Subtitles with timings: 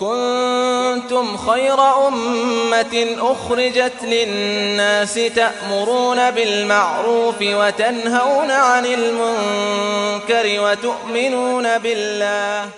[0.00, 12.70] كنتم خير أمة أخرجت للناس تأمرون بالمعروف وتنهون عن المنكر وتؤمنون بالله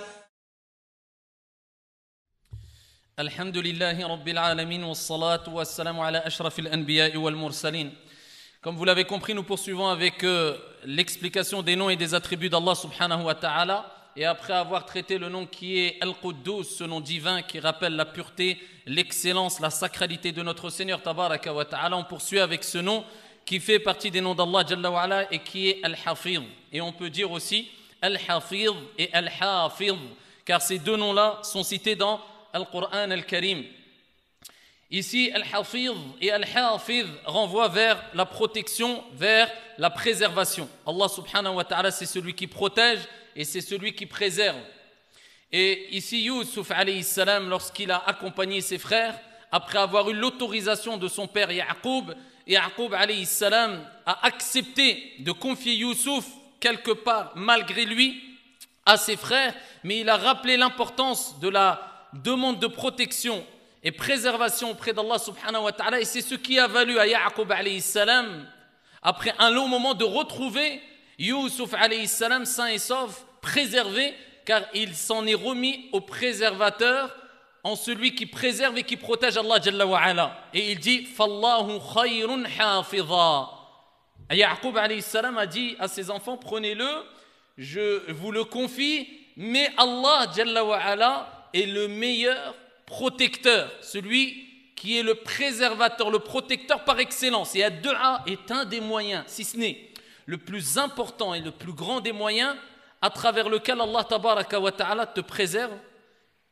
[3.18, 7.92] الحمد لله رب العالمين والصلاة والسلام على أشرف الأنبياء والمرسلين
[8.60, 12.74] Comme vous l'avez compris, nous poursuivons avec euh, l'explication des noms et des attributs d'Allah
[12.74, 13.97] subhanahu wa ta'ala.
[14.20, 18.04] Et après avoir traité le nom qui est Al-Quddus, ce nom divin qui rappelle la
[18.04, 23.04] pureté, l'excellence, la sacralité de notre Seigneur Tabaraka wa ta'ala, on poursuit avec ce nom
[23.44, 26.42] qui fait partie des noms d'Allah Jalla wa et qui est Al-Hafidh.
[26.72, 27.70] Et on peut dire aussi
[28.02, 29.94] Al-Hafidh et Al-Hafidh,
[30.44, 32.20] car ces deux noms-là sont cités dans
[32.52, 33.62] Al-Qur'an Al-Karim.
[34.90, 40.66] Ici, Al-Hafidh et Al-Hafidh renvoient vers la protection, vers la préservation.
[40.86, 43.00] Allah subhanahu wa ta'ala, c'est celui qui protège
[43.36, 44.56] et c'est celui qui préserve.
[45.52, 47.04] Et ici, Yusuf alayhi
[47.48, 49.18] lorsqu'il a accompagné ses frères,
[49.52, 52.14] après avoir eu l'autorisation de son père Yaqub,
[52.46, 56.26] Yaqub alayhi salam a accepté de confier Yusuf
[56.60, 58.22] quelque part malgré lui
[58.86, 63.44] à ses frères, mais il a rappelé l'importance de la demande de protection
[63.88, 65.98] et préservation auprès d'Allah subhanahu wa ta'ala.
[65.98, 68.46] Et c'est ce qui a valu à Yaqub alayhi salam,
[69.00, 70.82] après un long moment, de retrouver
[71.18, 74.12] Yusuf alayhi salam sain et sauf, préservé,
[74.44, 77.16] car il s'en est remis au préservateur
[77.64, 80.38] en celui qui préserve et qui protège Allah jalla wa ala.
[80.52, 83.48] Et il dit Fallahu khayrun hafidha.
[84.32, 86.90] Yaqub alayhi salam a dit à ses enfants Prenez-le,
[87.56, 92.54] je vous le confie, mais Allah jalla wa ala est le meilleur
[92.88, 97.54] protecteur, celui qui est le préservateur, le protecteur par excellence.
[97.54, 99.90] Et Ad-Du'a est un des moyens, si ce n'est
[100.26, 102.54] le plus important et le plus grand des moyens
[103.00, 105.72] à travers lequel Allah tabaraka wa ta'ala te préserve.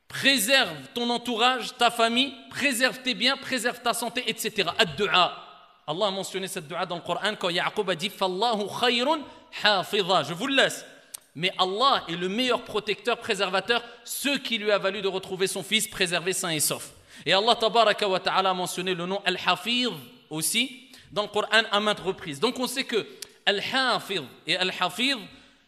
[0.08, 4.70] Préserve ton entourage, ta famille, préserve tes biens, préserve ta santé, etc.
[4.78, 5.42] Ad-Du'a.
[5.88, 9.20] Allah a mentionné cette dua dans le Coran quand Yaqub a dit Fallahu khayrun
[9.62, 10.22] hafidha.
[10.24, 10.84] Je vous le laisse.
[11.36, 15.62] Mais Allah est le meilleur protecteur, préservateur, ce qui lui a valu de retrouver son
[15.62, 16.92] fils préservé, sain et sauf.
[17.26, 19.92] Et Allah tabaraka wa ta'ala a mentionné le nom Al-Hafidh
[20.30, 22.40] aussi dans le Coran à maintes reprises.
[22.40, 23.06] Donc on sait que
[23.44, 25.18] Al-Hafidh et Al-Hafidh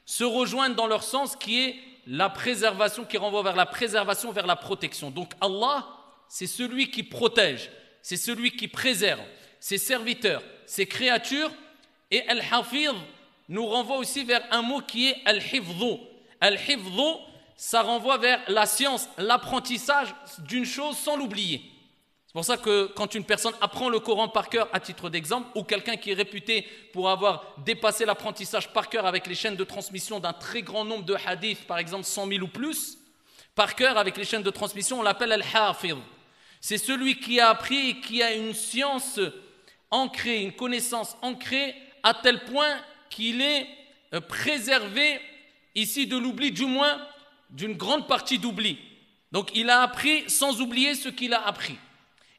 [0.07, 1.77] se rejoignent dans leur sens qui est
[2.07, 5.11] la préservation, qui renvoie vers la préservation, vers la protection.
[5.11, 5.87] Donc Allah,
[6.29, 7.71] c'est celui qui protège,
[8.01, 9.21] c'est celui qui préserve
[9.61, 11.51] ses serviteurs, ses créatures,
[12.11, 12.95] et Al-Hafidh
[13.49, 15.99] nous renvoie aussi vers un mot qui est al-hifdhu.
[16.41, 17.19] Al-hifdhu,
[17.57, 21.63] ça renvoie vers la science, l'apprentissage d'une chose sans l'oublier.
[22.27, 25.49] C'est pour ça que quand une personne apprend le Coran par cœur, à titre d'exemple,
[25.55, 29.65] ou quelqu'un qui est réputé pour avoir dépassé l'apprentissage par cœur avec les chaînes de
[29.65, 32.99] transmission d'un très grand nombre de hadiths, par exemple 100 000 ou plus,
[33.55, 35.97] par cœur avec les chaînes de transmission, on l'appelle al-hafidh.
[36.61, 39.19] C'est celui qui a appris et qui a une science
[39.91, 42.77] ancrée, une connaissance ancrée à tel point
[43.09, 43.67] qu'il est
[44.29, 45.21] préservé
[45.75, 47.07] ici de l'oubli, du moins
[47.51, 48.79] d'une grande partie d'oubli.
[49.33, 51.77] Donc il a appris sans oublier ce qu'il a appris.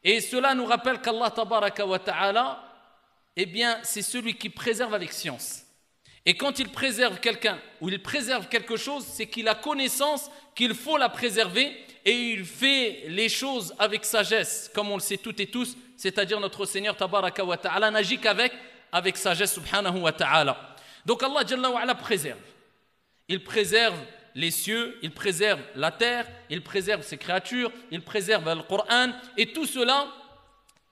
[0.03, 2.63] Et cela nous rappelle qu'Allah tabaraka wa ta'ala,
[3.35, 5.63] eh bien, c'est celui qui préserve avec science.
[6.25, 10.73] Et quand il préserve quelqu'un ou il préserve quelque chose, c'est qu'il a connaissance qu'il
[10.73, 11.75] faut la préserver
[12.05, 16.39] et il fait les choses avec sagesse, comme on le sait toutes et tous, c'est-à-dire
[16.39, 18.51] notre Seigneur tabaraka wa ta'ala n'agit qu'avec
[18.91, 20.75] avec sagesse subhanahu wa ta'ala.
[21.05, 22.39] Donc Allah Jalla wa préserve.
[23.27, 23.95] Il préserve
[24.35, 29.51] les cieux, il préserve la terre, il préserve ses créatures, il préserve le Coran et
[29.51, 30.07] tout cela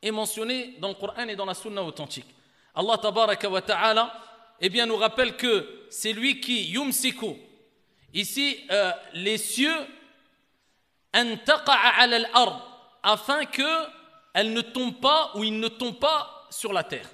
[0.01, 2.27] est mentionné dans le Coran et dans la sunna authentique.
[2.75, 4.13] Allah tabaraka wa ta'ala
[4.59, 7.35] eh bien nous rappelle que c'est lui qui yumsiku
[8.13, 9.75] ici euh, les cieux
[13.03, 13.85] afin que
[14.33, 17.09] elles ne tombent pas ou ils ne tombent pas sur la terre.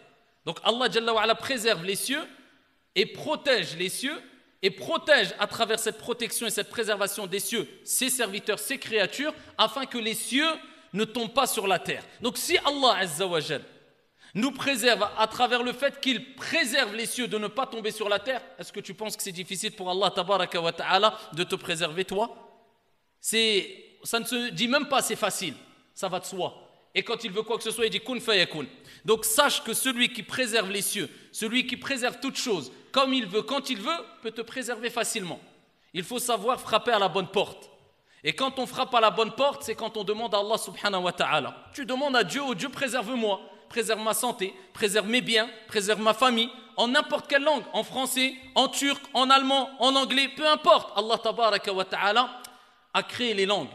[0.45, 2.23] Donc Allah Jalla wa préserve les cieux
[2.95, 4.21] et protège les cieux
[4.61, 9.33] et protège à travers cette protection et cette préservation des cieux ses serviteurs, ses créatures,
[9.57, 10.49] afin que les cieux
[10.93, 12.03] ne tombent pas sur la terre.
[12.21, 13.63] Donc si Allah Azza wa Jal
[14.35, 18.09] nous préserve à travers le fait qu'il préserve les cieux de ne pas tomber sur
[18.09, 20.71] la terre, est-ce que tu penses que c'est difficile pour Allah tabaraka wa
[21.33, 22.35] de te préserver toi?
[23.21, 25.53] Ça ne se dit même pas c'est facile,
[25.93, 26.62] ça va de soi.
[26.95, 28.65] Et quand il veut quoi que ce soit, il dit kun fayakun.
[29.03, 33.25] Donc sache que celui qui préserve les cieux, celui qui préserve toutes choses, comme il
[33.25, 35.39] veut, quand il veut, peut te préserver facilement.
[35.93, 37.69] Il faut savoir frapper à la bonne porte.
[38.23, 41.03] Et quand on frappe à la bonne porte, c'est quand on demande à Allah subhanahu
[41.03, 41.55] wa ta'ala.
[41.73, 46.13] Tu demandes à Dieu, oh Dieu, préserve-moi, préserve ma santé, préserve mes biens, préserve ma
[46.13, 50.97] famille, en n'importe quelle langue, en français, en turc, en allemand, en anglais, peu importe.
[50.97, 52.41] Allah tabaraka wa ta'ala
[52.93, 53.69] a créé les langues.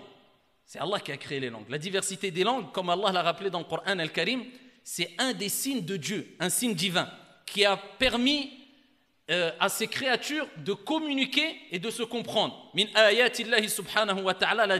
[0.69, 1.65] C'est Allah qui a créé les langues.
[1.70, 4.44] La diversité des langues, comme Allah l'a rappelé dans le Coran Al-Karim,
[4.85, 7.09] c'est un des signes de Dieu, un signe divin,
[7.47, 8.50] qui a permis
[9.31, 12.70] euh, à ces créatures de communiquer et de se comprendre.
[12.75, 12.85] Min
[13.67, 14.79] subhanahu wa ta'ala, la,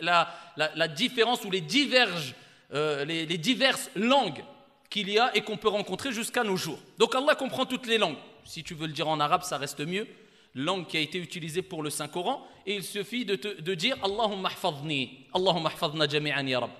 [0.00, 2.34] la, la, la, différence ou les, diverges,
[2.74, 4.42] euh, les, les diverses langues
[4.88, 6.80] qu'il y a et qu'on peut rencontrer jusqu'à nos jours.
[6.98, 8.18] Donc Allah comprend toutes les langues.
[8.44, 10.08] Si tu veux le dire en arabe, ça reste mieux.
[10.54, 12.46] Langue qui a été utilisée pour le Saint-Coran.
[12.66, 15.70] Et il suffit de, te, de dire Allahumma hfadni, Allahumma
[16.08, 16.70] jami'an ya Rab.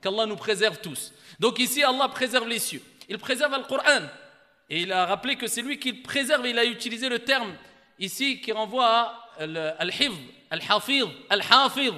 [0.00, 1.12] Qu'Allah nous préserve tous.
[1.38, 2.82] Donc ici, Allah préserve les cieux.
[3.08, 4.06] Il préserve le Coran.
[4.70, 6.46] Et il a rappelé que c'est lui qui le préserve.
[6.46, 7.54] Il a utilisé le terme
[7.98, 9.30] ici qui renvoie à
[9.78, 10.20] al-hifd,
[10.50, 11.94] al-hafid, al-hafid.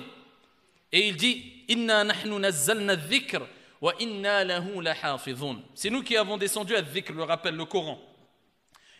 [0.92, 3.42] Et il dit Inna nahnu nazzalna dhikr
[3.80, 4.82] wa inna lahu.
[5.74, 8.00] C'est nous qui avons descendu à dhikr, le rappelle le Coran.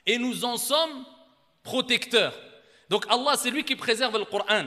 [0.07, 1.05] Et nous en sommes
[1.71, 2.35] protecteurs.
[2.89, 4.67] Donc Allah, c'est lui qui préserve le Coran.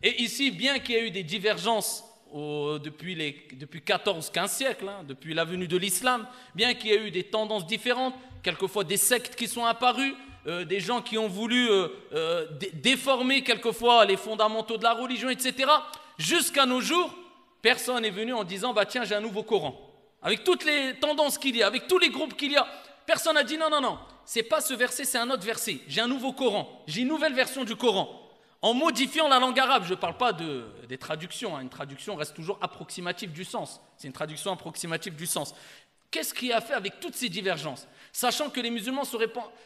[0.00, 3.16] Et ici, bien qu'il y ait eu des divergences depuis,
[3.54, 7.24] depuis 14-15 siècles, hein, depuis la venue de l'islam, bien qu'il y ait eu des
[7.24, 10.14] tendances différentes, quelquefois des sectes qui sont apparues,
[10.46, 15.28] euh, des gens qui ont voulu euh, euh, déformer quelquefois les fondamentaux de la religion,
[15.28, 15.68] etc.
[16.16, 17.12] Jusqu'à nos jours,
[17.60, 19.74] personne n'est venu en disant bah tiens j'ai un nouveau Coran.
[20.22, 22.66] Avec toutes les tendances qu'il y a, avec tous les groupes qu'il y a,
[23.06, 23.98] personne n'a dit non non non,
[24.32, 25.80] c'est pas ce verset, c'est un autre verset.
[25.88, 28.08] J'ai un nouveau Coran, j'ai une nouvelle version du Coran
[28.62, 29.82] en modifiant la langue arabe.
[29.84, 31.62] Je ne parle pas de, des traductions, hein.
[31.62, 33.80] une traduction reste toujours approximative du sens.
[33.96, 35.52] C'est une traduction approximative du sens.
[36.12, 37.88] Qu'est-ce qui a fait avec toutes ces divergences?
[38.12, 39.16] Sachant que les musulmans se,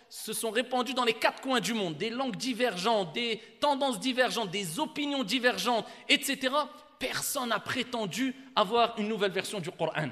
[0.09, 4.51] se, sont répandus dans les quatre coins du monde, des langues divergentes, des tendances divergentes,
[4.51, 6.55] des opinions divergentes, etc.,
[6.99, 10.09] personne n'a prétendu avoir une nouvelle version du Coran.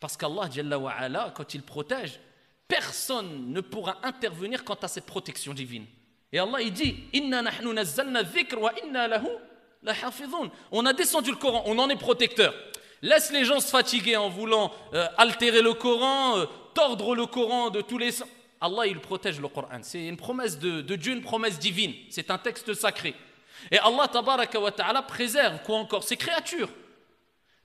[0.00, 2.18] Parce qu'Allah, quand il protège,
[2.68, 5.86] personne ne pourra intervenir quant à cette protection divine.
[6.32, 9.22] Et Allah il dit Inna wa inna.
[10.70, 12.54] On a descendu le Coran, on en est protecteur.
[13.00, 17.70] Laisse les gens se fatiguer en voulant euh, altérer le Coran, euh, tordre le Coran
[17.70, 18.28] de tous les sens.
[18.60, 19.68] Allah il protège le Coran.
[19.82, 21.94] C'est une promesse de, de, Dieu, une promesse divine.
[22.10, 23.14] C'est un texte sacré.
[23.70, 26.02] Et Allah tabaraka wa ta'ala préserve quoi encore?
[26.02, 26.70] Ses créatures.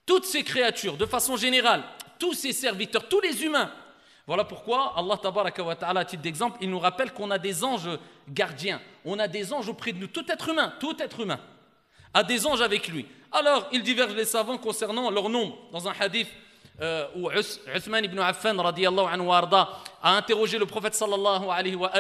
[0.06, 1.84] Toutes ces créatures, de façon générale,
[2.20, 3.72] tous ses serviteurs, tous les humains,
[4.26, 5.20] voilà pourquoi Allah
[5.64, 7.90] wa ta'ala, à titre d'exemple, il nous rappelle qu'on a des anges
[8.30, 8.80] gardiens.
[9.04, 10.08] On a des anges auprès de nous.
[10.08, 11.40] Tout être humain, tout être humain
[12.14, 13.06] a des anges avec lui.
[13.32, 15.58] Alors, il diverge les savants concernant leur nombre.
[15.72, 16.28] Dans un hadith
[16.82, 17.30] euh, où
[17.76, 21.92] Uthman ibn Affan anhu a interrogé le prophète sallallahu alayhi wa,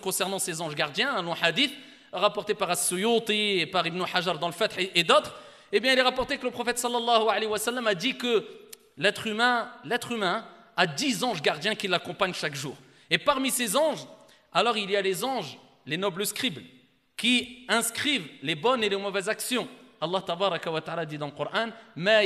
[0.00, 1.72] concernant ces anges gardiens, un hadith
[2.12, 5.34] rapporté par As-Suyuti et par Ibn Hajar dans le Fath et, d'autres,
[5.72, 8.46] eh bien il est rapporté que le prophète sallallahu alayhi wa sallam a dit que
[8.96, 10.44] l'être humain, l'être humain
[10.76, 12.76] a dix anges gardiens qui l'accompagnent chaque jour.
[13.10, 14.06] Et parmi ces anges,
[14.52, 16.60] alors il y a les anges, les nobles scribes,
[17.16, 19.68] qui inscrivent les bonnes et les mauvaises actions.
[20.00, 22.22] Allah tabaraka wa ta'ala dit dans le Coran Ma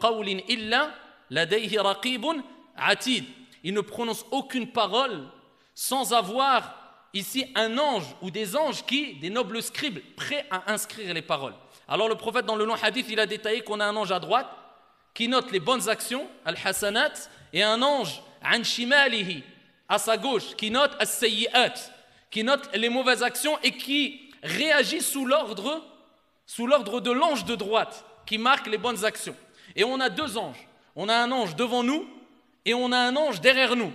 [0.00, 0.90] qawlin illa
[1.30, 2.42] ladayhi raqibun
[2.76, 3.24] atid.
[3.62, 5.22] Il ne prononce aucune parole
[5.74, 6.74] sans avoir
[7.14, 11.54] ici un ange ou des anges qui, des nobles scribes, prêts à inscrire les paroles.
[11.86, 14.18] Alors le prophète dans le long hadith, il a détaillé qu'on a un ange à
[14.18, 14.48] droite
[15.14, 19.42] qui note les bonnes actions, al-hasanat, et un ange, an shimalihi,
[19.88, 21.74] à sa gauche, qui note as-sayyi'at,
[22.30, 25.82] qui note les mauvaises actions et qui réagit sous l'ordre
[26.46, 29.36] sous l'ordre de l'ange de droite qui marque les bonnes actions.
[29.76, 30.68] Et on a deux anges.
[30.96, 32.06] On a un ange devant nous
[32.64, 33.92] et on a un ange derrière nous.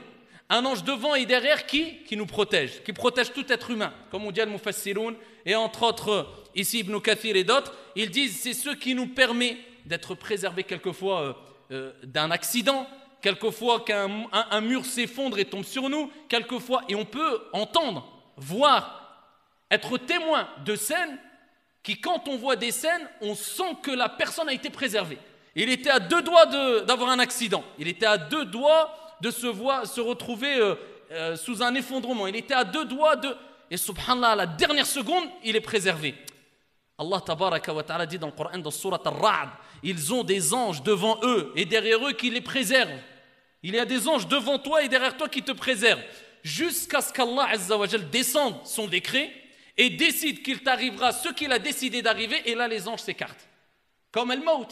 [0.50, 2.04] Un ange devant et derrière qui?
[2.04, 3.94] Qui nous protège, qui protège tout être humain.
[4.10, 8.54] Comme on dit al-Mufassiroun, et entre autres ici Ibn Kathir et d'autres, ils disent c'est
[8.54, 11.34] ce qui nous permet d'être préservés quelquefois euh,
[11.72, 12.88] euh, d'un accident,
[13.22, 18.08] quelquefois qu'un un, mur s'effondre et tombe sur nous, quelquefois, et on peut entendre,
[18.38, 19.28] voir,
[19.72, 21.18] être témoin de scènes
[21.84, 25.18] qui, quand on voit des scènes, on sent que la personne a été préservée.
[25.56, 26.46] Il était à deux doigts
[26.86, 29.48] d'avoir un accident, il était à deux doigts de se,
[30.00, 30.76] retrouver
[31.12, 33.36] euh, sous un effondrement, il était à deux doigts de...
[33.72, 36.16] Et subhanallah, à la dernière seconde, il est préservé.
[37.00, 39.50] Allah ta'ala dit dans le Coran, dans Surat Al-Ra'd,
[39.82, 43.00] ils ont des anges devant eux et derrière eux qui les préservent.
[43.63, 46.03] Il y a des anges devant toi et derrière toi qui te préservent.
[46.44, 47.51] Jusqu'à ce qu'Allah
[48.12, 49.32] descende son décret
[49.77, 53.48] et décide qu'il t'arrivera ce qu'il a décidé d'arriver et là les anges s'écartent.
[54.12, 54.68] Comme El Maut,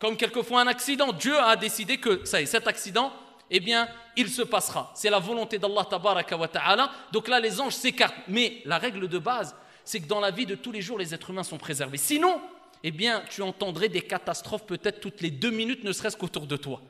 [0.00, 1.12] comme quelquefois un accident.
[1.12, 3.12] Dieu a décidé que ça y est, cet accident,
[3.50, 4.90] eh bien, il se passera.
[4.94, 6.90] C'est la volonté d'Allah tabaraka ta'ala.
[7.12, 8.16] Donc là les anges s'écartent.
[8.28, 11.14] Mais la règle de base, c'est que dans la vie de tous les jours, les
[11.14, 11.98] êtres humains sont préservés.
[11.98, 12.40] Sinon,
[12.82, 16.56] eh bien, tu entendrais des catastrophes peut-être toutes les deux minutes, ne serait-ce qu'autour de
[16.56, 16.80] toi.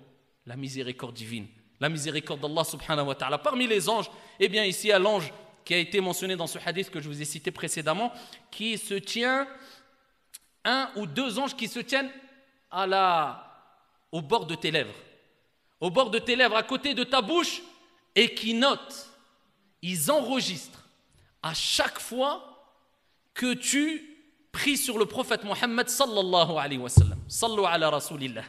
[0.46, 1.46] La miséricorde divine,
[1.80, 3.38] la miséricorde d'Allah subhanahu wa ta'ala.
[3.38, 5.32] Parmi les anges, eh bien, ici, il y a l'ange
[5.64, 8.12] qui a été mentionné dans ce hadith que je vous ai cité précédemment,
[8.50, 9.46] qui se tient
[10.64, 12.10] un ou deux anges qui se tiennent
[14.12, 14.94] au bord de tes lèvres,
[15.80, 17.62] au bord de tes lèvres, à côté de ta bouche,
[18.14, 19.08] et qui notent,
[19.82, 20.88] ils enregistrent
[21.42, 22.49] à chaque fois
[23.34, 24.06] que tu
[24.52, 27.18] pries sur le prophète Mohammed sallallahu alayhi wa sallam.
[27.28, 28.44] Sallu ala rasulillah.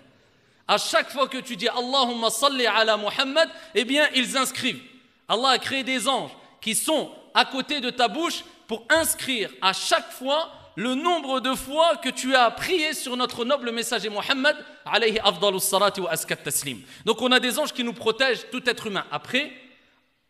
[0.67, 4.81] À chaque fois que tu dis Allahumma salli ala Muhammad, eh bien, ils inscrivent.
[5.27, 9.73] Allah a créé des anges qui sont à côté de ta bouche pour inscrire à
[9.73, 14.55] chaque fois le nombre de fois que tu as prié sur notre noble messager Mohammed
[14.85, 15.19] alayhi
[15.59, 16.81] salati wa askat taslim.
[17.05, 19.05] Donc on a des anges qui nous protègent tout être humain.
[19.11, 19.51] Après,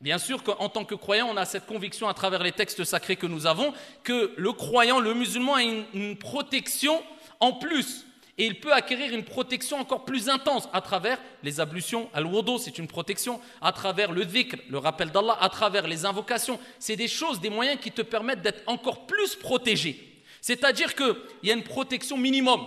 [0.01, 3.15] bien sûr qu'en tant que croyant, on a cette conviction à travers les textes sacrés
[3.15, 7.01] que nous avons que le croyant, le musulman a une, protection
[7.39, 8.05] en plus
[8.38, 12.10] et il peut acquérir une protection encore plus intense à travers les ablutions.
[12.13, 13.39] Al-wudu, c'est une protection.
[13.62, 16.60] À travers le dhikr, le rappel d'Allah, à travers les invocations.
[16.79, 20.24] C'est des choses, des moyens qui te permettent d'être encore plus protégé.
[20.39, 22.62] C'est-à-dire qu'il y a une protection minimum.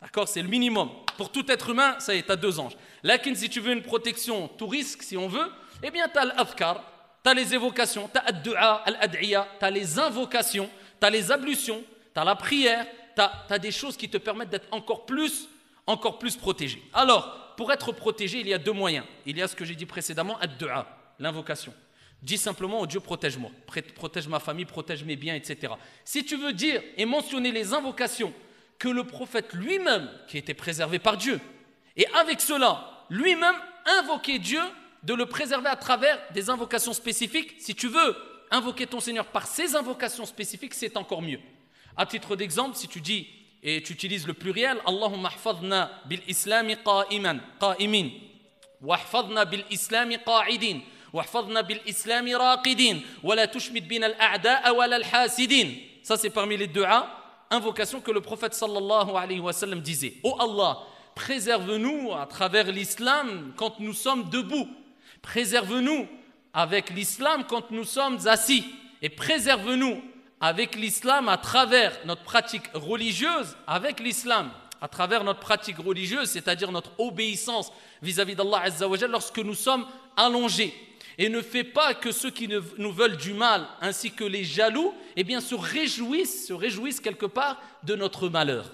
[0.00, 0.90] D'accord C'est le minimum.
[1.16, 2.76] Pour tout être humain, ça y est, tu as deux anges.
[3.04, 5.52] Lakin, si tu veux une protection tout risque, si on veut,
[5.82, 6.82] eh bien, tu as l'adhkar,
[7.22, 10.68] tu as les évocations, tu as ad-du'a, al-ad'iya, tu as les invocations,
[11.00, 11.82] tu as les ablutions,
[12.14, 15.48] tu as la prière, tu as, des choses qui te permettent d'être encore plus,
[15.86, 16.82] encore plus protégé.
[16.92, 19.04] Alors, pour être protégé, il y a deux moyens.
[19.26, 20.86] Il y a ce que j'ai dit précédemment, ad-du'a,
[21.18, 21.74] l'invocation.
[22.22, 23.50] Dis simplement, oh Dieu, protège-moi,
[23.94, 25.72] protège ma famille, protège mes biens, etc.
[26.04, 28.32] Si tu veux dire et mentionner les invocations
[28.78, 31.40] que le prophète lui-même, qui était préservé par Dieu,
[31.96, 33.54] et avec cela, lui-même
[33.98, 34.60] invoquer Dieu,
[35.02, 38.16] de le préserver à travers des invocations spécifiques, si tu veux
[38.50, 41.40] invoquer ton Seigneur par ces invocations spécifiques, c'est encore mieux.
[41.96, 43.26] À titre d'exemple, si tu dis
[43.62, 48.10] et tu utilises le pluriel, Allahumma hfadna bil islami qa'iman, qa'imin,
[48.80, 48.98] wa
[49.44, 50.80] bil islami qa'idin,
[51.12, 55.68] wa hfadna bil islami raqidin, wa la tushmid bin al a'da'a wa al hasidin.
[56.02, 56.86] Ça c'est parmi les deux
[57.50, 60.14] invocations que le prophète sallallahu alayhi wa sallam disait.
[60.22, 60.78] Oh Allah,
[61.14, 64.68] préserve-nous à travers l'islam quand nous sommes debout.
[65.22, 66.08] Préserve-nous
[66.52, 68.64] avec l'islam quand nous sommes assis.
[69.02, 70.02] Et préserve-nous
[70.40, 74.50] avec l'islam à travers notre pratique religieuse, avec l'islam,
[74.80, 77.72] à travers notre pratique religieuse, c'est-à-dire notre obéissance
[78.02, 79.86] vis-à-vis d'Allah Azzawajal lorsque nous sommes
[80.16, 80.74] allongés.
[81.18, 84.94] Et ne fait pas que ceux qui nous veulent du mal, ainsi que les jaloux,
[85.16, 88.72] eh bien se réjouissent, se réjouissent quelque part de notre malheur.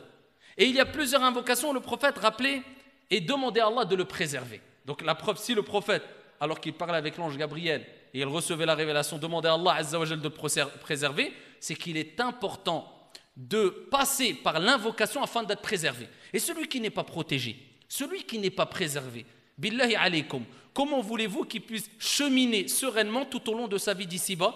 [0.56, 2.62] Et il y a plusieurs invocations, le prophète rappelait
[3.10, 4.60] et demandait à Allah de le préserver.
[4.84, 6.04] Donc la preuve, si le prophète,
[6.40, 10.20] alors qu'il parlait avec l'ange Gabriel, et il recevait la révélation, demandait à Allah Azzawajal
[10.20, 12.92] de préserver, c'est qu'il est important
[13.36, 16.08] de passer par l'invocation afin d'être préservé.
[16.32, 17.56] Et celui qui n'est pas protégé,
[17.88, 19.26] celui qui n'est pas préservé,
[19.58, 24.54] billahi alaykum, comment voulez-vous qu'il puisse cheminer sereinement tout au long de sa vie d'ici-bas?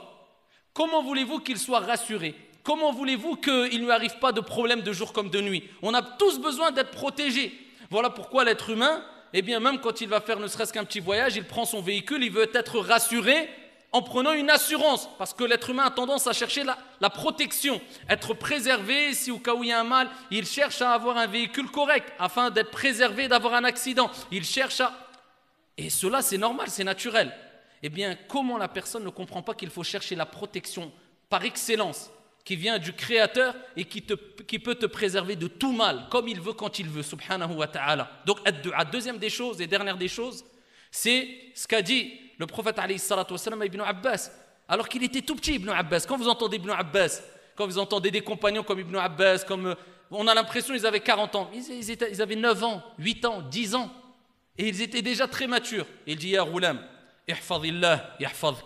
[0.72, 2.34] Comment voulez-vous qu'il soit rassuré?
[2.62, 5.64] Comment voulez-vous qu'il ne lui arrive pas de problème de jour comme de nuit?
[5.82, 7.52] On a tous besoin d'être protégés.
[7.90, 11.00] Voilà pourquoi l'être humain, eh bien même quand il va faire ne serait-ce qu'un petit
[11.00, 13.48] voyage, il prend son véhicule, il veut être rassuré
[13.92, 18.34] en prenant une assurance, parce que l'être humain a tendance à chercher la, protection, être
[18.34, 21.26] préservé, si au cas où il y a un mal, il cherche à avoir un
[21.26, 24.92] véhicule correct, afin d'être préservé d'avoir un accident, il cherche à...
[25.76, 27.34] Et cela, c'est normal, c'est naturel.
[27.82, 30.92] Eh bien, comment la personne ne comprend pas qu'il faut chercher la protection
[31.28, 32.10] par excellence,
[32.44, 36.52] qui vient du Créateur et qui, peut te préserver de tout mal, comme il veut,
[36.52, 38.10] quand il veut, subhanahu wa ta'ala.
[38.26, 40.44] Donc, la deuxième des choses et dernière des choses,
[40.90, 44.30] c'est ce qu'a dit le prophète alayhi à Ibn Abbas,
[44.68, 46.04] alors qu'il était tout petit, Ibn Abbas.
[46.08, 47.20] Quand vous entendez Ibn Abbas,
[47.54, 49.74] quand vous entendez des compagnons comme Ibn Abbas, comme, euh,
[50.10, 51.50] on a l'impression qu'ils avaient 40 ans.
[51.52, 53.90] Ils, avaient 9 ans, 8 ans, 10 ans.
[54.56, 55.86] Et ils étaient déjà très matures.
[56.06, 56.80] Il dit, Ya Roulam,
[57.28, 58.64] ihfadillah, yahfadk.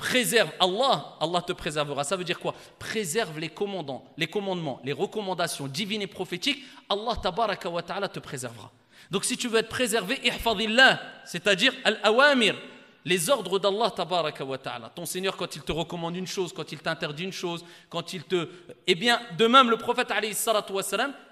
[0.00, 2.04] Préserve Allah, Allah te préservera.
[2.04, 2.54] Ça veut dire quoi?
[2.78, 6.64] Préserve les commandants, les commandements, les recommandations divines et prophétiques.
[6.88, 8.72] Allah tabaraka wa te préservera.
[9.10, 12.56] Donc si tu veux être préservé, ihfadillah, c'est-à-dire al-awamir,
[13.04, 14.90] les ordres d'Allah tabaraka wa ta'ala.
[14.94, 18.24] Ton Seigneur, quand il te recommande une chose, quand il t'interdit une chose, quand il
[18.24, 18.48] te...
[18.86, 20.34] Eh bien, de même, le prophète alayhi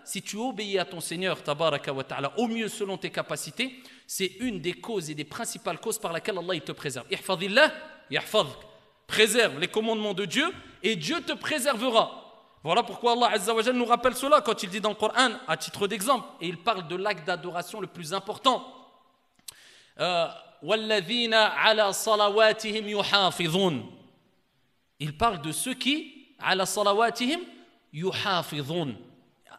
[0.04, 4.32] si tu obéis à ton Seigneur tabaraka wa ta'ala, au mieux selon tes capacités, c'est
[4.40, 7.06] une des causes et des principales causes par laquelle Allah il te préserve.
[7.10, 7.72] Ihfadillah,
[8.10, 8.48] yahfadk.
[9.06, 12.28] Préserve les commandements de Dieu et Dieu te préservera.
[12.62, 15.56] Voilà pourquoi Allah Azza wa nous rappelle cela quand il dit dans le Coran, à
[15.56, 18.66] titre d'exemple, et il parle de l'acte d'adoration le plus important.
[20.00, 20.28] Euh,
[25.00, 26.34] il parle de ceux qui,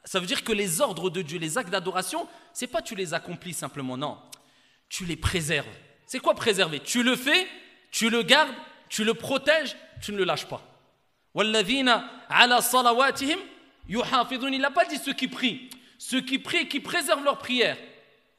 [0.04, 3.14] Ça veut dire que les ordres de Dieu, les actes d'adoration, c'est pas tu les
[3.14, 4.18] accomplis simplement, non.
[4.90, 5.68] Tu les préserves.
[6.06, 6.82] C'est quoi préserver?
[6.82, 7.48] Tu le fais,
[7.92, 8.54] tu le gardes,
[8.90, 10.62] tu le protèges, tu ne le lâches pas.
[11.36, 11.72] il
[14.62, 15.70] n'a pas dit ceux qui prient.
[15.98, 17.78] Ceux qui prient qui préservent leurs prières.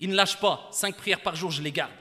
[0.00, 0.68] Ils ne lâchent pas.
[0.72, 1.92] Cinq prières par jour, je les garde.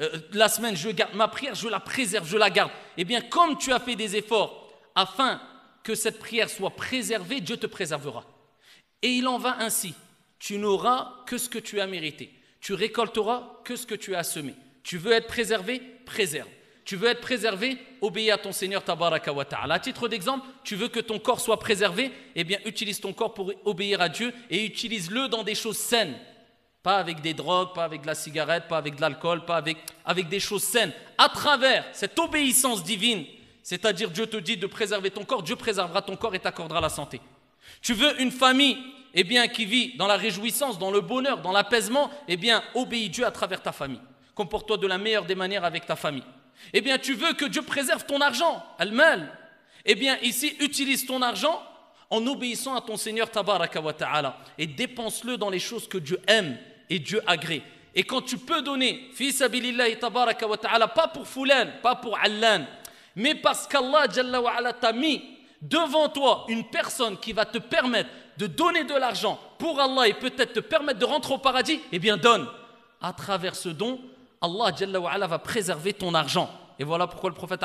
[0.00, 2.70] Euh, la semaine, je garde ma prière, je la préserve, je la garde.
[2.96, 5.40] Eh bien, comme tu as fait des efforts afin
[5.82, 8.24] que cette prière soit préservée, Dieu te préservera.
[9.02, 9.94] Et il en va ainsi.
[10.38, 12.32] Tu n'auras que ce que tu as mérité.
[12.60, 14.54] Tu récolteras que ce que tu as semé.
[14.82, 15.80] Tu veux être préservé?
[16.06, 16.48] Préserve.
[16.84, 19.44] Tu veux être préservé Obéis à ton Seigneur Tabaraka wa.
[19.50, 23.32] À titre d'exemple, tu veux que ton corps soit préservé Eh bien, utilise ton corps
[23.32, 26.14] pour obéir à Dieu et utilise-le dans des choses saines.
[26.82, 29.78] Pas avec des drogues, pas avec de la cigarette, pas avec de l'alcool, pas avec,
[30.04, 30.92] avec des choses saines.
[31.16, 33.24] À travers cette obéissance divine,
[33.62, 36.90] c'est-à-dire Dieu te dit de préserver ton corps, Dieu préservera ton corps et t'accordera la
[36.90, 37.22] santé.
[37.80, 38.76] Tu veux une famille
[39.14, 43.08] eh bien, qui vit dans la réjouissance, dans le bonheur, dans l'apaisement, eh bien, obéis
[43.08, 44.00] Dieu à travers ta famille.
[44.34, 46.24] Comporte-toi de la meilleure des manières avec ta famille.
[46.72, 49.30] Eh bien, tu veux que Dieu préserve ton argent, al-mal.
[49.84, 51.62] Eh bien, ici, utilise ton argent
[52.10, 56.20] en obéissant à ton Seigneur tabaraka wa ta'ala et dépense-le dans les choses que Dieu
[56.26, 56.56] aime
[56.88, 57.62] et Dieu agrée.
[57.94, 62.18] Et quand tu peux donner, fi sabilillahi tabaraka wa ta'ala, pas pour Foulan, pas pour
[62.18, 62.66] Allan,
[63.16, 64.06] mais parce qu'Allah
[64.80, 65.22] t'a mis
[65.62, 70.14] devant toi une personne qui va te permettre de donner de l'argent pour Allah et
[70.14, 72.46] peut-être te permettre de rentrer au paradis, eh bien donne.
[73.00, 74.00] À travers ce don,
[74.44, 76.50] Allah va préserver ton argent.
[76.78, 77.62] Et voilà pourquoi le prophète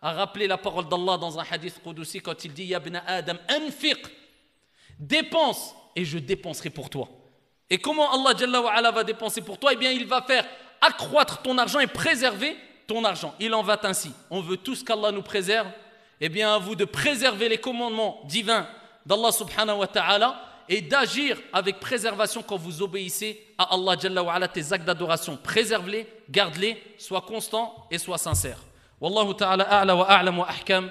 [0.00, 3.98] a rappelé la parole d'Allah dans un hadith Qudsi quand il dit Ya Adam, anfiq,
[4.98, 7.08] dépense et je dépenserai pour toi.
[7.68, 9.72] Et comment Allah va dépenser pour toi?
[9.72, 10.46] Eh bien, il va faire
[10.80, 12.56] accroître ton argent et préserver
[12.86, 13.34] ton argent.
[13.40, 14.12] Il en va ainsi.
[14.30, 15.68] On veut tous qu'Allah nous préserve.
[16.20, 18.66] Eh bien, à vous de préserver les commandements divins
[19.04, 24.48] d'Allah subhanahu wa ta'ala et d'agir avec préservation quand vous obéissez à Allah Jalla wa
[24.48, 25.36] tes actes d'adoration.
[25.42, 28.58] Préserve-les, garde-les, sois constant et sois sincère.
[29.00, 30.90] Wallahu ta'ala a'la wa a'lam wa ahkam.